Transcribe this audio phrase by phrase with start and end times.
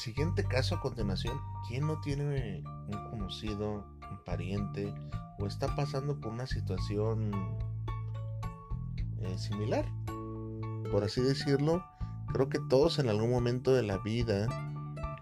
[0.00, 4.94] siguiente caso a continuación, ¿quién no tiene un conocido, un pariente
[5.38, 7.30] o está pasando por una situación
[9.18, 9.84] eh, similar?
[10.90, 11.84] Por así decirlo,
[12.32, 14.48] creo que todos en algún momento de la vida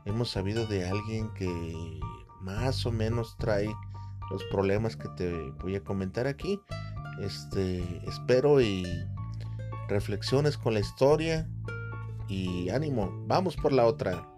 [0.05, 2.01] hemos sabido de alguien que
[2.41, 3.69] más o menos trae
[4.31, 6.61] los problemas que te voy a comentar aquí.
[7.21, 8.87] Este, espero y
[9.89, 11.51] reflexiones con la historia
[12.29, 14.38] y ánimo, vamos por la otra.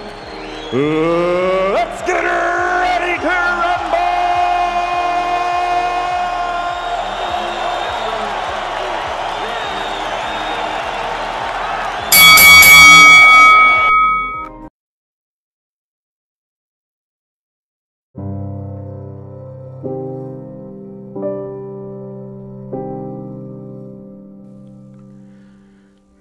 [0.73, 3.91] let's get ready to rumble!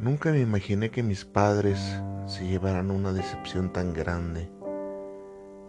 [0.00, 1.78] Nunca me imaginé que mis padres
[2.30, 4.48] se llevaran una decepción tan grande.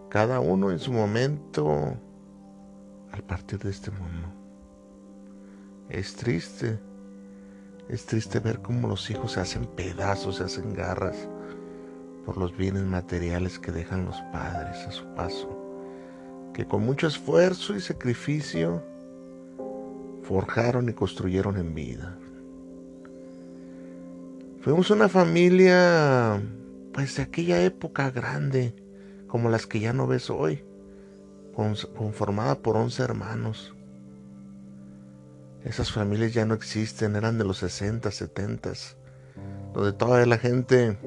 [0.08, 1.96] Cada uno en su momento
[3.12, 4.28] al partir de este mundo.
[5.88, 6.78] Es triste,
[7.88, 11.28] es triste ver cómo los hijos se hacen pedazos, se hacen garras
[12.24, 15.58] por los bienes materiales que dejan los padres a su paso,
[16.54, 18.82] que con mucho esfuerzo y sacrificio
[20.22, 22.16] forjaron y construyeron en vida.
[24.62, 26.40] Fuimos una familia,
[26.92, 28.74] pues de aquella época grande,
[29.26, 30.64] como las que ya no ves hoy,
[31.54, 33.74] conformada por 11 hermanos.
[35.64, 38.72] Esas familias ya no existen, eran de los 60, 70,
[39.72, 40.98] donde toda la gente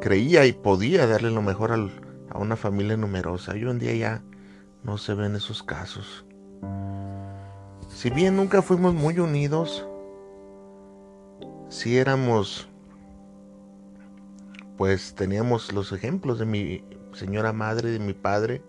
[0.00, 3.52] creía y podía darle lo mejor a una familia numerosa.
[3.52, 4.22] Hoy en día ya
[4.82, 6.26] no se ven esos casos.
[7.88, 9.86] Si bien nunca fuimos muy unidos,
[11.68, 12.68] si éramos,
[14.76, 18.62] pues teníamos los ejemplos de mi señora madre, de mi padre,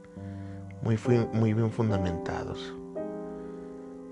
[0.82, 0.98] muy,
[1.34, 2.74] muy bien fundamentados.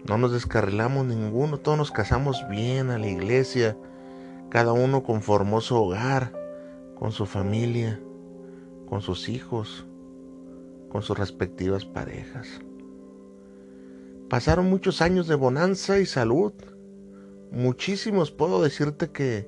[0.07, 3.77] No nos descarrilamos ninguno, todos nos casamos bien a la iglesia,
[4.49, 6.33] cada uno conformó su hogar,
[6.95, 7.99] con su familia,
[8.87, 9.85] con sus hijos,
[10.89, 12.47] con sus respectivas parejas.
[14.29, 16.53] Pasaron muchos años de bonanza y salud
[17.53, 19.47] muchísimos puedo decirte que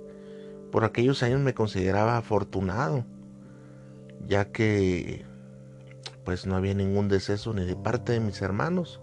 [0.75, 3.05] por aquellos años me consideraba afortunado,
[4.27, 5.25] ya que
[6.25, 8.99] pues no había ningún deceso ni de parte de mis hermanos,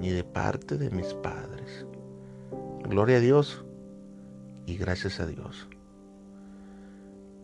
[0.00, 1.84] ni de parte de mis padres.
[2.88, 3.66] Gloria a Dios
[4.64, 5.68] y gracias a Dios.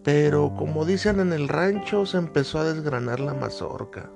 [0.05, 4.09] Pero como dicen en el rancho, se empezó a desgranar la mazorca.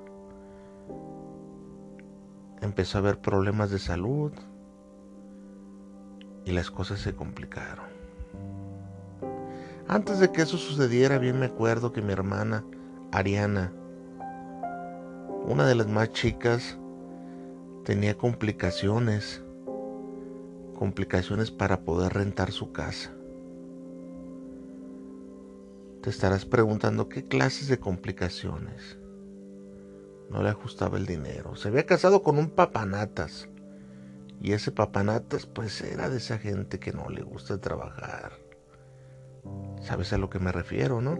[2.63, 4.33] Empezó a haber problemas de salud,
[6.47, 7.94] y las cosas se complicaron.
[9.87, 12.65] Antes de que eso sucediera, bien me acuerdo que mi hermana,
[13.13, 13.73] Ariana,
[15.47, 16.79] una de las más chicas,
[17.85, 19.43] tenía complicaciones,
[20.79, 23.13] complicaciones para poder rentar su casa.
[26.01, 28.99] Te estarás preguntando qué clases de complicaciones.
[30.31, 31.57] No le ajustaba el dinero.
[31.57, 33.51] Se había casado con un papanatas
[34.41, 38.44] y ese papanatas pues era de esa gente que no le gusta trabajar.
[39.81, 41.19] ¿Sabes a lo que me refiero, no?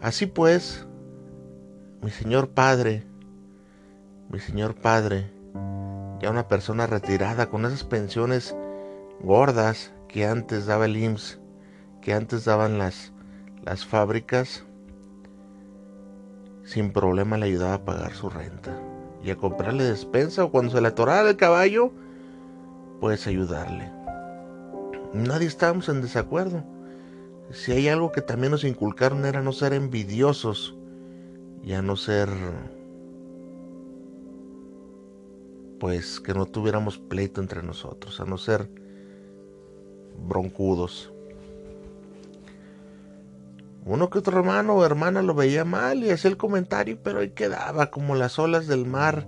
[0.00, 0.86] Así pues,
[2.02, 3.04] mi señor padre,
[4.30, 5.30] mi señor padre,
[6.20, 8.56] ya una persona retirada con esas pensiones
[9.22, 11.40] gordas que antes daba el IMSS,
[12.00, 13.12] que antes daban las,
[13.62, 14.64] las fábricas,
[16.64, 18.78] sin problema le ayudaba a pagar su renta
[19.22, 21.92] y a comprarle despensa o cuando se le atorara el caballo,
[23.00, 23.99] puedes ayudarle.
[25.12, 26.62] Nadie estábamos en desacuerdo.
[27.52, 30.76] Si hay algo que también nos inculcaron era no ser envidiosos
[31.64, 32.28] y a no ser
[35.80, 38.68] pues que no tuviéramos pleito entre nosotros, a no ser
[40.28, 41.12] broncudos.
[43.86, 47.30] Uno que otro hermano o hermana lo veía mal y hacía el comentario, pero ahí
[47.30, 49.26] quedaba como las olas del mar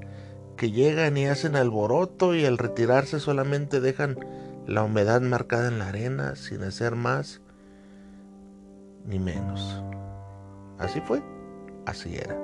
[0.56, 4.18] que llegan y hacen alboroto y al retirarse solamente dejan
[4.66, 7.40] la humedad marcada en la arena sin hacer más
[9.04, 9.82] ni menos.
[10.78, 11.22] Así fue,
[11.86, 12.38] así era.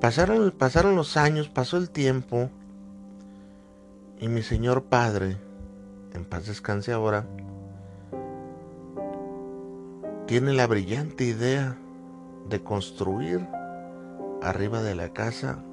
[0.00, 2.50] Pasaron, pasaron los años, pasó el tiempo
[4.20, 5.36] y mi señor padre,
[6.14, 7.26] en paz descanse ahora,
[10.26, 11.78] tiene la brillante idea
[12.48, 13.46] de construir
[14.42, 15.64] arriba de la casa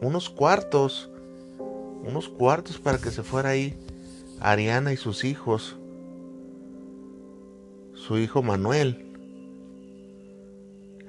[0.00, 1.10] unos cuartos,
[2.04, 3.76] unos cuartos para que se fuera ahí
[4.40, 5.76] Ariana y sus hijos,
[7.94, 9.06] su hijo Manuel,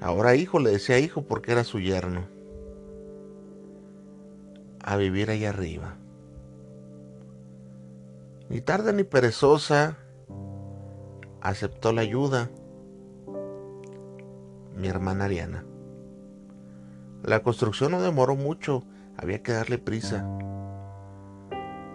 [0.00, 2.26] ahora hijo, le decía hijo porque era su yerno,
[4.80, 5.96] a vivir allá arriba.
[8.50, 9.96] Ni tarde ni perezosa,
[11.40, 12.50] aceptó la ayuda
[14.76, 15.64] mi hermana Ariana.
[17.22, 18.82] La construcción no demoró mucho,
[19.16, 20.26] había que darle prisa.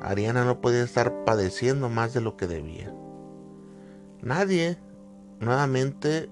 [0.08, 2.94] Ariana no podía estar padeciendo más de lo que debía.
[4.22, 4.78] Nadie,
[5.42, 6.30] nuevamente,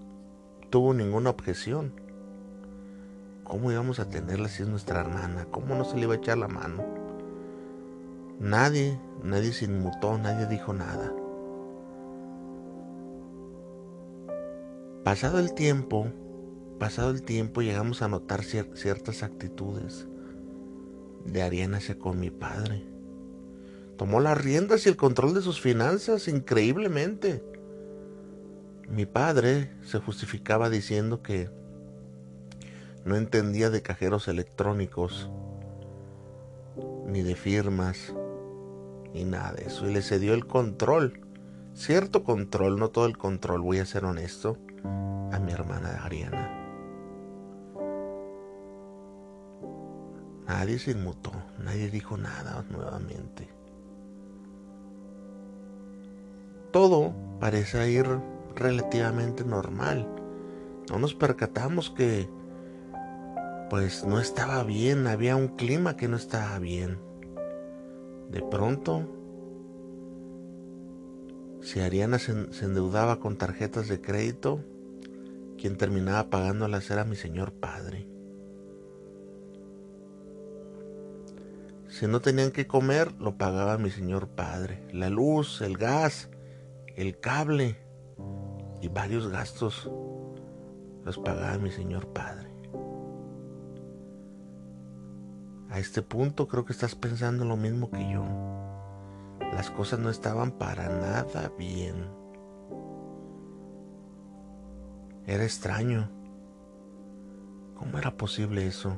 [0.70, 1.92] tuvo ninguna objeción.
[3.44, 5.48] ¿Cómo íbamos a tenerla si es nuestra hermana?
[5.52, 6.86] ¿Cómo no se le iba a echar la mano?
[8.40, 11.14] Nadie, nadie se inmutó, nadie dijo nada.
[15.04, 16.08] Pasado el tiempo,
[16.80, 20.08] pasado el tiempo llegamos a notar ciertas actitudes
[21.26, 22.95] de Ariana hacia con mi padre.
[23.98, 27.44] Tomó las riendas y el control de sus finanzas increíblemente.
[28.90, 31.50] Mi padre se justificaba diciendo que
[33.06, 35.30] no entendía de cajeros electrónicos,
[37.06, 38.14] ni de firmas,
[39.14, 39.88] ni nada de eso.
[39.88, 41.22] Y le cedió el control,
[41.74, 44.58] cierto control, no todo el control, voy a ser honesto,
[45.32, 46.52] a mi hermana Ariana.
[50.48, 53.48] Nadie se inmutó, nadie dijo nada nuevamente.
[56.76, 58.06] Todo parece ir
[58.54, 60.10] relativamente normal.
[60.90, 62.28] No nos percatamos que
[63.70, 67.00] pues no estaba bien, había un clima que no estaba bien.
[68.30, 69.08] De pronto,
[71.62, 74.60] si Ariana se, endeudaba con tarjetas de crédito,
[75.58, 78.06] quien terminaba pagándolas era mi señor padre.
[81.88, 84.84] Si no tenían que comer, lo pagaba mi señor padre.
[84.92, 86.30] La luz, el gas,
[86.96, 87.78] el cable
[88.82, 89.92] y varios gastos
[91.04, 92.50] los pagaba mi señor padre.
[95.70, 98.24] A este punto creo que estás pensando lo mismo que yo.
[99.54, 102.08] Las cosas no estaban para nada bien.
[105.28, 106.10] Era extraño.
[107.76, 108.98] ¿Cómo era posible eso?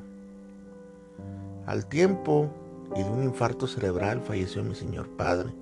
[1.66, 2.50] Al tiempo
[2.94, 5.52] y de un infarto cerebral falleció mi señor padre.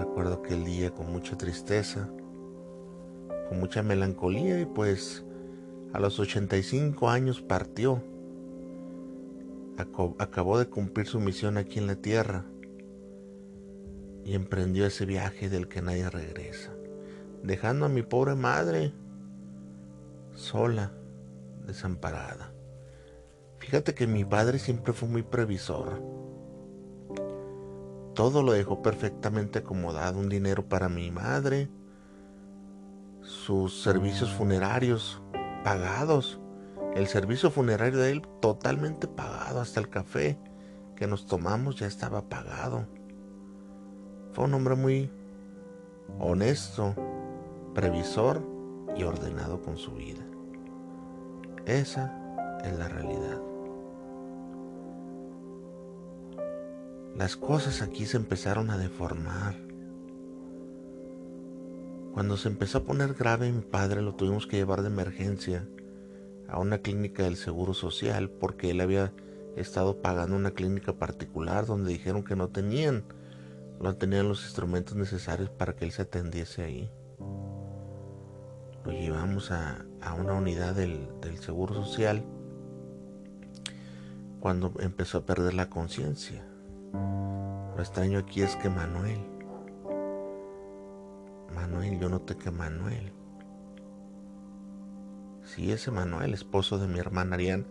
[0.00, 2.08] Recuerdo aquel día con mucha tristeza,
[3.50, 5.26] con mucha melancolía y pues
[5.92, 8.02] a los 85 años partió.
[10.18, 12.46] Acabó de cumplir su misión aquí en la tierra
[14.24, 16.72] y emprendió ese viaje del que nadie regresa,
[17.42, 18.94] dejando a mi pobre madre
[20.34, 20.92] sola,
[21.66, 22.54] desamparada.
[23.58, 26.02] Fíjate que mi padre siempre fue muy previsor
[28.14, 31.70] todo lo dejó perfectamente acomodado, un dinero para mi madre,
[33.22, 35.22] sus servicios funerarios
[35.64, 36.40] pagados,
[36.94, 40.38] el servicio funerario de él totalmente pagado, hasta el café
[40.96, 42.86] que nos tomamos ya estaba pagado.
[44.32, 45.10] Fue un hombre muy
[46.18, 46.94] honesto,
[47.74, 48.42] previsor
[48.96, 50.24] y ordenado con su vida.
[51.66, 52.12] Esa
[52.64, 53.49] es la realidad.
[57.16, 59.56] Las cosas aquí se empezaron a deformar.
[62.14, 65.66] Cuando se empezó a poner grave mi padre lo tuvimos que llevar de emergencia
[66.48, 69.12] a una clínica del Seguro Social porque él había
[69.56, 73.04] estado pagando una clínica particular donde dijeron que no tenían,
[73.80, 76.90] no tenían los instrumentos necesarios para que él se atendiese ahí.
[78.84, 79.84] Lo llevamos a,
[80.18, 82.24] una unidad del, del Seguro Social
[84.40, 86.49] cuando empezó a perder la conciencia.
[86.92, 89.18] Lo extraño aquí es que Manuel,
[91.54, 93.12] Manuel, yo noté que Manuel,
[95.44, 97.66] si ese Manuel, esposo de mi hermana Arián,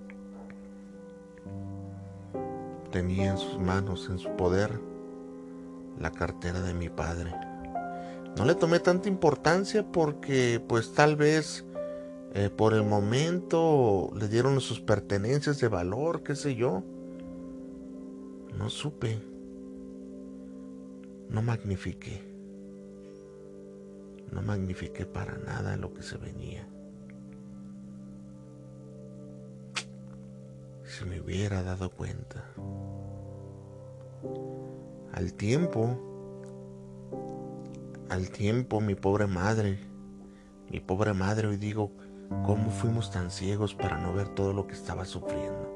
[2.91, 4.79] tenía en sus manos, en su poder,
[5.99, 7.33] la cartera de mi padre.
[8.37, 11.65] no le tomé tanta importancia porque pues tal vez
[12.33, 16.83] eh, por el momento le dieron sus pertenencias de valor, qué sé yo.
[18.59, 19.17] No supe.
[21.29, 22.21] No magnifiqué.
[24.33, 26.67] No magnifiqué para nada lo que se venía.
[30.83, 32.43] Si me hubiera dado cuenta.
[35.13, 35.97] Al tiempo,
[38.09, 39.79] al tiempo, mi pobre madre,
[40.69, 41.93] mi pobre madre, hoy digo,
[42.45, 45.68] ¿cómo fuimos tan ciegos para no ver todo lo que estaba sufriendo?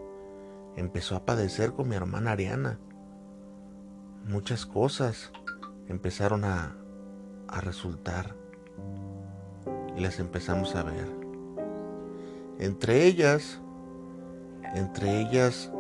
[0.76, 2.80] Empezó a padecer con mi hermana Ariana.
[4.26, 5.32] Muchas cosas
[5.88, 6.76] empezaron a,
[7.48, 8.36] a resultar
[9.96, 11.08] y las empezamos a ver.
[12.60, 13.62] Entre ellas,
[14.76, 15.72] entre ellas,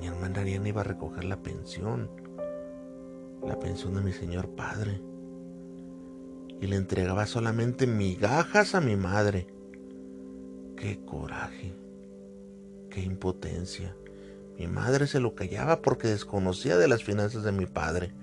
[0.00, 2.10] mi hermana Ariana iba a recoger la pensión,
[3.46, 5.00] la pensión de mi señor padre,
[6.60, 9.46] y le entregaba solamente migajas a mi madre.
[10.76, 11.74] Qué coraje,
[12.94, 13.96] qué impotencia.
[14.56, 18.14] Mi madre se lo callaba porque desconocía de las finanzas de mi padre,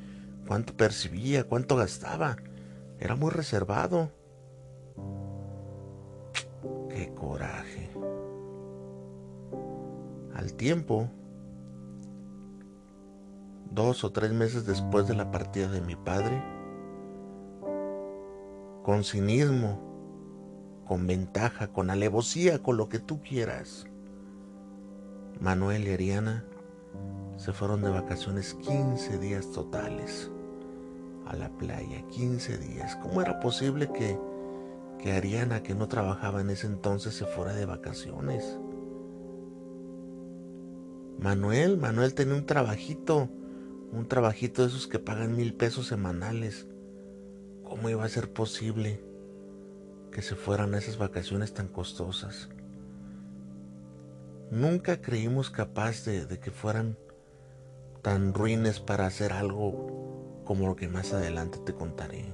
[0.48, 2.38] cuánto percibía, cuánto gastaba.
[2.98, 4.12] Era muy reservado.
[6.90, 7.90] Qué coraje.
[10.34, 11.10] Al tiempo,
[13.70, 16.42] dos o tres meses después de la partida de mi padre,
[18.84, 19.80] con cinismo,
[20.88, 23.86] con ventaja, con alevosía, con lo que tú quieras,
[25.42, 26.46] Manuel y Ariana
[27.36, 30.30] se fueron de vacaciones 15 días totales
[31.26, 32.96] a la playa, 15 días.
[32.98, 34.20] ¿Cómo era posible que,
[35.00, 38.60] que Ariana, que no trabajaba en ese entonces, se fuera de vacaciones?
[41.18, 43.28] Manuel, Manuel tenía un trabajito,
[43.92, 46.68] un trabajito de esos que pagan mil pesos semanales.
[47.64, 49.04] ¿Cómo iba a ser posible
[50.12, 52.50] que se fueran a esas vacaciones tan costosas?
[54.52, 56.98] Nunca creímos capaz de, de que fueran
[58.02, 62.34] tan ruines para hacer algo como lo que más adelante te contaré.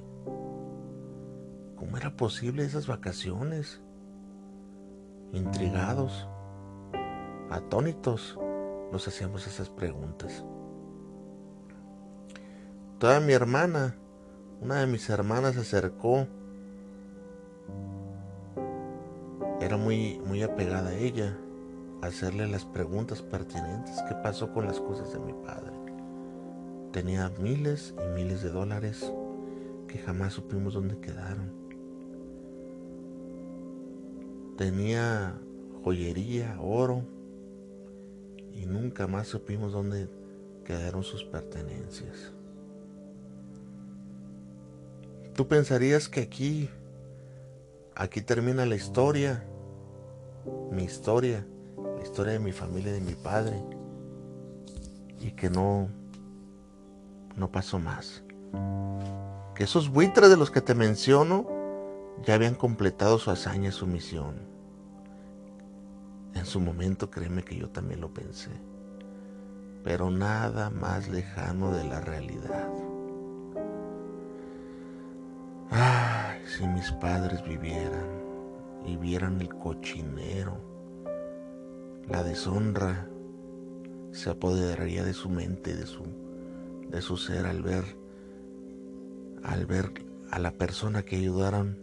[1.75, 3.81] ¿Cómo era posible esas vacaciones?
[5.31, 6.27] Intrigados,
[7.51, 8.39] atónitos,
[8.91, 10.43] nos hacíamos esas preguntas.
[12.97, 13.95] Toda mi hermana,
[14.59, 16.25] una de mis hermanas se acercó.
[19.61, 21.37] Era muy, muy apegada a ella,
[22.01, 24.01] hacerle las preguntas pertinentes.
[24.07, 25.73] ¿Qué pasó con las cosas de mi padre?
[26.91, 29.11] Tenía miles y miles de dólares
[29.87, 31.51] que jamás supimos dónde quedaron.
[34.57, 35.39] Tenía
[35.83, 37.03] joyería, oro,
[38.53, 40.09] y nunca más supimos dónde
[40.65, 42.33] quedaron sus pertenencias.
[45.35, 46.69] Tú pensarías que aquí,
[47.93, 49.45] aquí termina la historia,
[50.71, 51.45] mi historia,
[51.97, 53.61] la historia de mi familia, de mi padre,
[55.19, 55.89] y que no,
[57.35, 58.23] no pasó más.
[59.55, 61.47] Que esos buitres de los que te menciono
[62.23, 64.35] ya habían completado su hazaña, su misión.
[66.35, 68.51] En su momento créeme que yo también lo pensé,
[69.83, 72.69] pero nada más lejano de la realidad.
[75.71, 78.21] Ay, si mis padres vivieran
[78.85, 80.76] y vieran el cochinero,
[82.09, 83.07] la deshonra
[84.11, 86.03] se apoderaría de su mente, de su
[86.89, 87.83] de su ser al ver
[89.43, 89.91] al ver
[90.31, 91.77] a la persona que ayudaron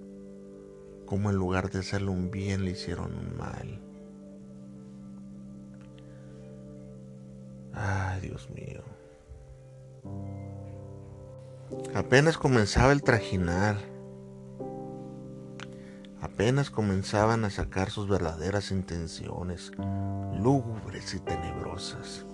[1.07, 3.81] como en lugar de hacerle un bien le hicieron un mal.
[7.75, 8.83] Ay, Dios mío.
[11.95, 13.76] Apenas comenzaba el trajinar.
[16.34, 19.70] Apenas comenzaban a sacar sus verdaderas intenciones,
[20.36, 22.26] lúgubres y tenebrosas.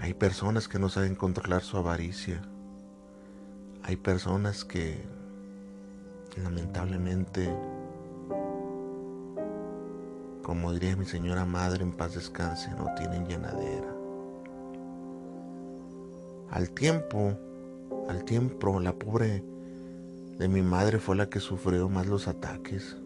[0.00, 2.42] Hay personas que no saben controlar su avaricia.
[3.84, 5.00] Hay personas que
[6.42, 7.56] lamentablemente,
[10.42, 13.94] como diría mi señora madre en paz descanse, no tienen llenadera.
[16.50, 17.38] Al tiempo,
[18.08, 19.44] al tiempo, la pobre
[20.38, 22.96] de mi madre fue la que sufrió más los ataques.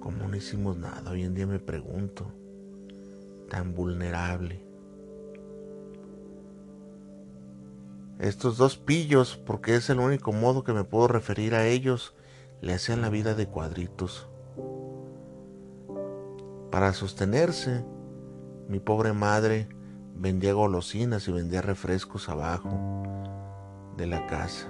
[0.00, 1.10] ¿Cómo no hicimos nada?
[1.10, 2.26] Hoy en día me pregunto,
[3.48, 4.64] tan vulnerable.
[8.18, 12.14] Estos dos pillos, porque es el único modo que me puedo referir a ellos,
[12.60, 14.28] le hacían la vida de cuadritos.
[16.70, 17.84] Para sostenerse,
[18.68, 19.68] mi pobre madre
[20.16, 23.02] vendía golosinas y vendía refrescos abajo,
[23.96, 24.68] de la casa.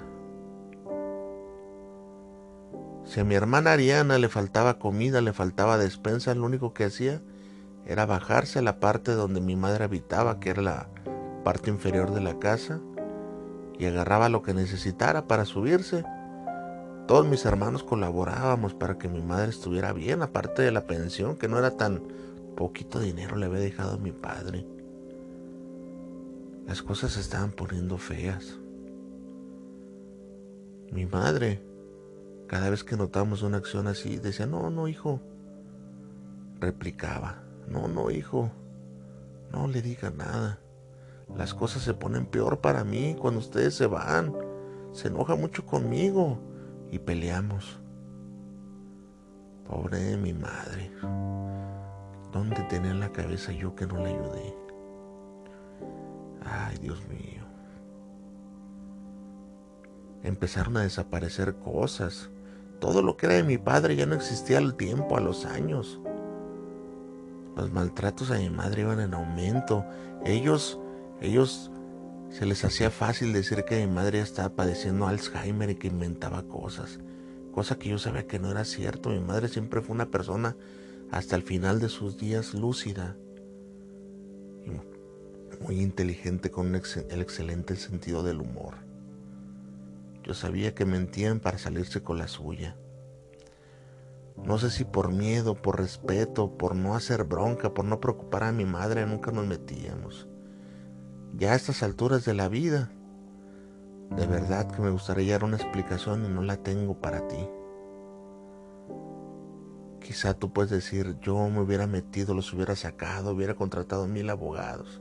[3.04, 7.20] Si a mi hermana Ariana le faltaba comida, le faltaba despensa, lo único que hacía
[7.86, 10.88] era bajarse a la parte donde mi madre habitaba, que era la
[11.44, 12.80] parte inferior de la casa,
[13.78, 16.04] y agarraba lo que necesitara para subirse.
[17.08, 21.48] Todos mis hermanos colaborábamos para que mi madre estuviera bien, aparte de la pensión, que
[21.48, 22.02] no era tan
[22.56, 24.64] poquito dinero le había dejado a mi padre.
[26.66, 28.58] Las cosas se estaban poniendo feas.
[30.92, 31.60] Mi madre,
[32.52, 35.22] cada vez que notábamos una acción así, decía, no, no, hijo.
[36.60, 38.50] Replicaba, no, no, hijo,
[39.50, 40.58] no le diga nada.
[41.34, 44.34] Las cosas se ponen peor para mí cuando ustedes se van.
[44.92, 46.40] Se enoja mucho conmigo
[46.90, 47.80] y peleamos.
[49.66, 50.92] Pobre de mi madre.
[52.32, 54.56] ¿Dónde tenía la cabeza yo que no le ayudé?
[56.44, 57.46] Ay, Dios mío.
[60.22, 62.28] Empezaron a desaparecer cosas.
[62.82, 66.00] Todo lo que era de mi padre ya no existía al tiempo, a los años.
[67.56, 69.84] Los maltratos a mi madre iban en aumento.
[70.24, 70.80] Ellos,
[71.20, 71.70] ellos
[72.30, 76.98] se les hacía fácil decir que mi madre estaba padeciendo Alzheimer y que inventaba cosas.
[77.52, 79.10] Cosa que yo sabía que no era cierto.
[79.10, 80.56] Mi madre siempre fue una persona
[81.12, 83.16] hasta el final de sus días lúcida
[85.60, 88.91] muy inteligente con el excelente sentido del humor.
[90.22, 92.76] Yo sabía que mentían para salirse con la suya.
[94.36, 98.52] No sé si por miedo, por respeto, por no hacer bronca, por no preocupar a
[98.52, 100.28] mi madre, nunca nos metíamos.
[101.34, 102.90] Ya a estas alturas de la vida,
[104.10, 107.48] de verdad que me gustaría dar una explicación y no la tengo para ti.
[110.00, 115.00] Quizá tú puedes decir, yo me hubiera metido, los hubiera sacado, hubiera contratado mil abogados.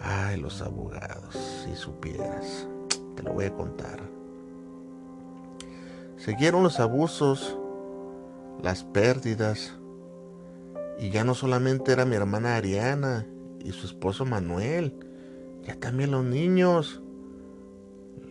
[0.00, 2.68] Ay, los abogados, si supieras,
[3.16, 4.13] te lo voy a contar.
[6.24, 7.58] Siguieron los abusos,
[8.62, 9.78] las pérdidas,
[10.98, 13.26] y ya no solamente era mi hermana Ariana
[13.62, 14.98] y su esposo Manuel,
[15.64, 17.02] ya también los niños.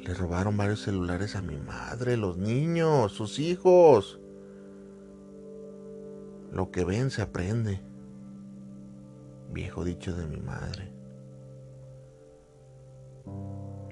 [0.02, 4.20] Le robaron varios celulares a mi madre, los niños, sus hijos.
[6.52, 7.80] Lo que ven se aprende.
[9.52, 10.92] Viejo dicho de mi madre.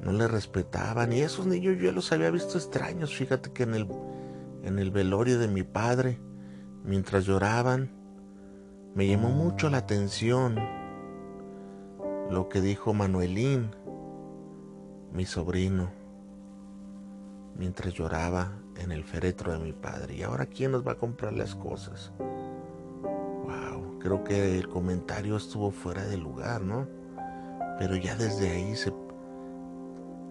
[0.02, 3.16] No le respetaban y esos niños yo los había visto extraños.
[3.16, 3.88] Fíjate que en el,
[4.64, 6.20] en el velorio de mi padre,
[6.84, 7.92] mientras lloraban,
[8.96, 10.60] me llamó mucho la atención
[12.30, 13.76] lo que dijo Manuelín,
[15.14, 15.92] mi sobrino,
[17.56, 20.16] mientras lloraba en el féretro de mi padre.
[20.16, 22.12] ¿Y ahora quién nos va a comprar las cosas?
[24.02, 26.88] Creo que el comentario estuvo fuera de lugar, ¿no?
[27.78, 28.92] Pero ya desde ahí se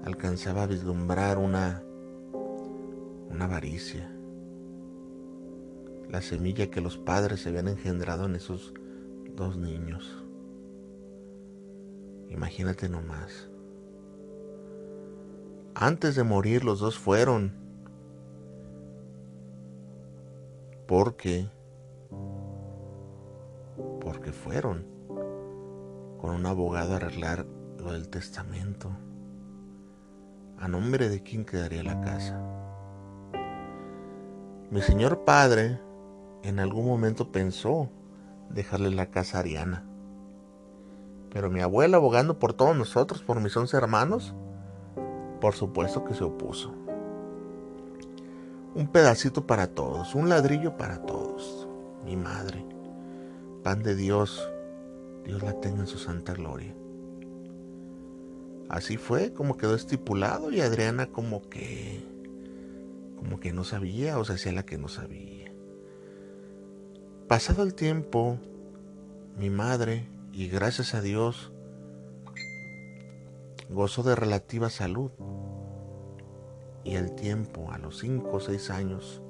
[0.04, 1.82] alcanzaba a vislumbrar una,
[3.28, 4.10] una avaricia.
[6.08, 8.74] La semilla que los padres se habían engendrado en esos
[9.36, 10.24] dos niños.
[12.28, 13.48] Imagínate nomás.
[15.74, 17.52] Antes de morir los dos fueron.
[20.86, 21.48] Porque
[24.00, 24.84] porque fueron
[26.20, 27.46] con un abogado a arreglar
[27.78, 28.90] lo del testamento.
[30.60, 32.38] ¿A nombre de quién quedaría la casa?
[34.70, 35.80] Mi señor padre
[36.42, 37.88] en algún momento pensó
[38.50, 39.84] dejarle la casa a Ariana.
[41.30, 44.34] Pero mi abuela, abogando por todos nosotros, por mis once hermanos,
[45.40, 46.74] por supuesto que se opuso.
[48.74, 51.66] Un pedacito para todos, un ladrillo para todos.
[52.04, 52.70] Mi madre
[53.62, 54.50] pan de Dios,
[55.24, 56.74] Dios la tenga en su santa gloria.
[58.70, 62.06] Así fue como quedó estipulado y Adriana como que
[63.16, 65.52] como que no sabía o se hacía la que no sabía.
[67.26, 68.38] Pasado el tiempo,
[69.36, 71.52] mi madre, y gracias a Dios,
[73.68, 75.10] gozó de relativa salud.
[76.84, 79.20] Y el tiempo, a los cinco o seis años,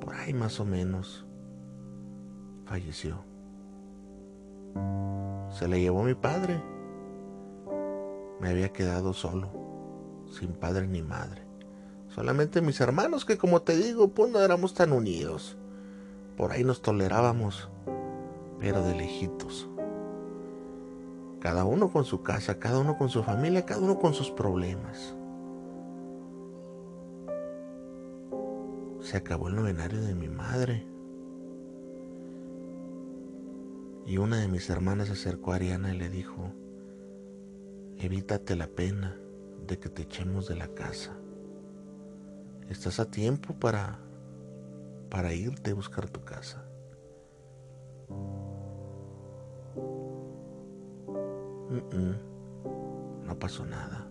[0.00, 1.26] por ahí más o menos,
[2.66, 3.24] falleció.
[5.50, 6.71] Se la llevó mi padre.
[8.42, 9.48] Me había quedado solo,
[10.28, 11.42] sin padre ni madre.
[12.08, 15.56] Solamente mis hermanos que como te digo, pues no éramos tan unidos.
[16.36, 17.68] Por ahí nos tolerábamos,
[18.58, 19.68] pero de lejitos.
[21.38, 25.14] Cada uno con su casa, cada uno con su familia, cada uno con sus problemas.
[29.02, 30.84] Se acabó el novenario de mi madre.
[34.04, 36.52] Y una de mis hermanas se acercó a Ariana y le dijo,
[37.98, 39.16] evítate la pena,
[39.66, 41.12] de que te echemos de la casa.
[42.68, 43.98] Estás a tiempo para
[45.12, 46.64] para irte a buscar tu casa.
[53.26, 54.06] No pasó nada.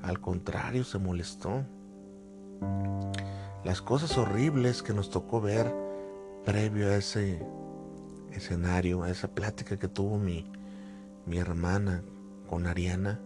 [0.00, 1.64] Al contrario, se molestó.
[3.64, 5.74] Las cosas horribles que nos tocó ver
[6.44, 7.44] previo a ese
[8.30, 10.48] escenario, a esa plática que tuvo mi,
[11.26, 12.04] mi hermana
[12.50, 13.20] con Ariana,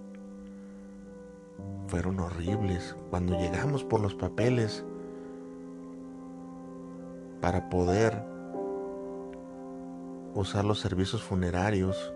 [1.87, 2.95] fueron horribles.
[3.09, 4.85] Cuando llegamos por los papeles,
[7.41, 8.23] para poder
[10.35, 12.13] usar los servicios funerarios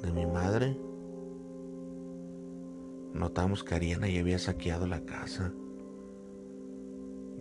[0.00, 0.80] de mi madre,
[3.12, 5.52] notamos que Ariana ya había saqueado la casa.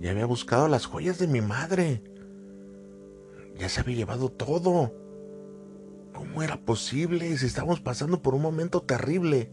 [0.01, 2.03] Ya había buscado las joyas de mi madre.
[3.57, 4.91] Ya se había llevado todo.
[6.17, 9.51] ¿Cómo era posible si estábamos pasando por un momento terrible?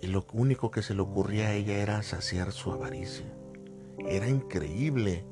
[0.00, 3.26] Y lo único que se le ocurría a ella era saciar su avaricia.
[4.08, 5.26] Era increíble.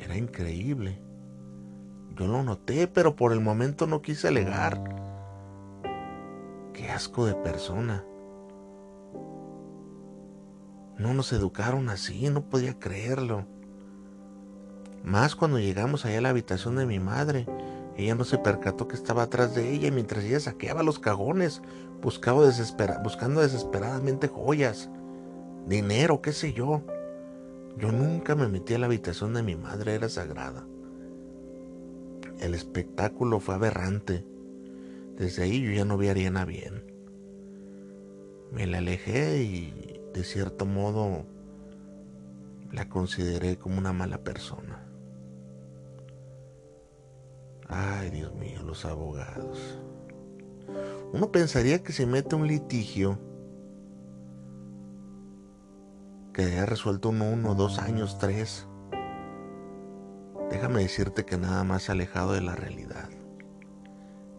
[0.00, 1.00] Era increíble.
[2.16, 4.82] Yo lo noté, pero por el momento no quise alegar.
[6.72, 8.04] Qué asco de persona.
[10.98, 13.46] No nos educaron así, no podía creerlo.
[15.04, 17.46] Más cuando llegamos allá a la habitación de mi madre.
[17.96, 21.62] Ella no se percató que estaba atrás de ella mientras ella saqueaba los cagones,
[22.02, 22.42] buscaba
[23.02, 24.90] buscando desesperadamente joyas,
[25.66, 26.82] dinero, qué sé yo.
[27.78, 30.66] Yo nunca me metí a la habitación de mi madre, era sagrada.
[32.38, 34.24] El espectáculo fue aberrante.
[35.16, 36.84] Desde ahí yo ya no vi a Ariana bien.
[38.52, 41.24] Me la alejé y de cierto modo
[42.72, 44.85] la consideré como una mala persona.
[47.68, 49.78] Ay, Dios mío, los abogados.
[51.12, 53.18] Uno pensaría que se mete un litigio
[56.32, 58.68] que haya resuelto uno, uno, dos años, tres.
[60.50, 63.08] Déjame decirte que nada más alejado de la realidad.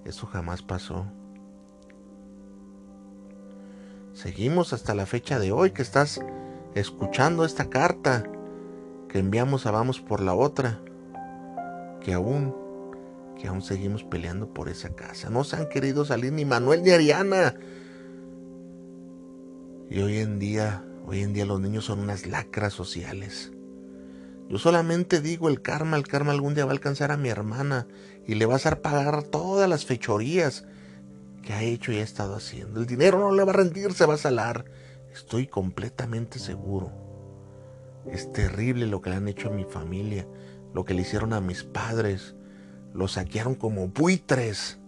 [0.06, 1.06] Eso jamás pasó.
[4.14, 6.22] Seguimos hasta la fecha de hoy que estás
[6.76, 8.24] escuchando esta carta
[9.10, 10.80] que enviamos a Vamos por la otra,
[12.02, 12.56] que aún,
[13.40, 15.30] que aún seguimos peleando por esa casa.
[15.30, 17.56] No se han querido salir ni Manuel ni Ariana.
[19.90, 23.54] Y hoy en día Hoy en día los niños son unas lacras sociales.
[24.50, 27.88] Yo solamente digo el karma, el karma algún día va a alcanzar a mi hermana
[28.26, 30.66] y le va a hacer pagar todas las fechorías
[31.44, 32.82] que ha hecho y ha estado haciendo.
[32.82, 34.66] El dinero no le va a rendir, se va a salar.
[35.14, 36.92] Estoy completamente seguro.
[38.12, 40.28] Es terrible lo que le han hecho a mi familia,
[40.74, 42.36] lo que le hicieron a mis padres.
[42.94, 44.80] Lo saquearon como buitres.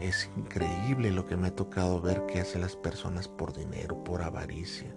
[0.00, 4.22] Es increíble lo que me ha tocado ver que hacen las personas por dinero, por
[4.22, 4.94] avaricia.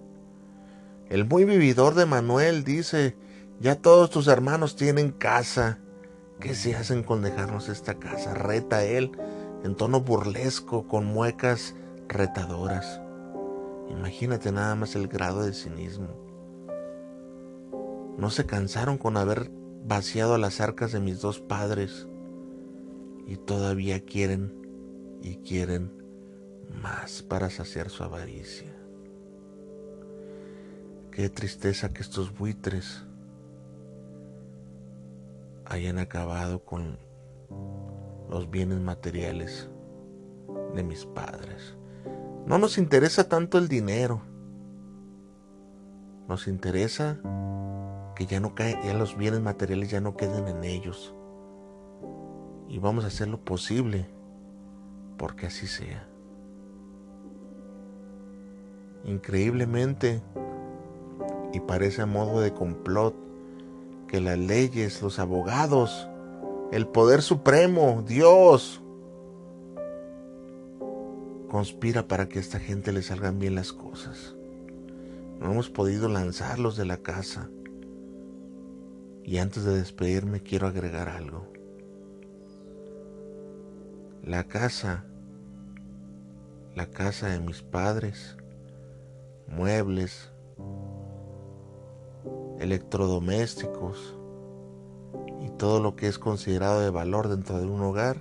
[1.08, 3.16] El muy vividor de Manuel dice,
[3.60, 5.78] ya todos tus hermanos tienen casa.
[6.38, 8.34] ¿Qué se hacen con dejarnos esta casa?
[8.34, 9.12] Reta él
[9.64, 11.74] en tono burlesco, con muecas
[12.08, 13.00] retadoras.
[13.90, 16.08] Imagínate nada más el grado de cinismo.
[18.16, 19.50] No se cansaron con haber
[19.84, 22.06] vaciado las arcas de mis dos padres
[23.26, 24.52] y todavía quieren
[25.22, 25.92] y quieren
[26.82, 28.72] más para saciar su avaricia.
[31.10, 33.04] Qué tristeza que estos buitres
[35.64, 36.98] hayan acabado con
[38.28, 39.68] los bienes materiales
[40.74, 41.76] de mis padres.
[42.46, 44.22] No nos interesa tanto el dinero.
[46.28, 47.20] Nos interesa
[48.20, 51.14] que ya no ya los bienes materiales ya no queden en ellos.
[52.68, 54.06] Y vamos a hacer lo posible
[55.16, 56.06] porque así sea.
[59.04, 60.20] Increíblemente,
[61.54, 63.14] y parece a modo de complot,
[64.06, 66.06] que las leyes, los abogados,
[66.72, 68.82] el poder supremo, Dios,
[71.48, 74.36] conspira para que a esta gente le salgan bien las cosas.
[75.40, 77.48] No hemos podido lanzarlos de la casa.
[79.24, 81.46] Y antes de despedirme quiero agregar algo.
[84.22, 85.04] La casa
[86.74, 88.36] la casa de mis padres,
[89.48, 90.30] muebles,
[92.58, 94.16] electrodomésticos
[95.40, 98.18] y todo lo que es considerado de valor dentro de un hogar,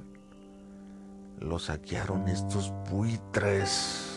[1.39, 4.08] lo saquearon estos buitres.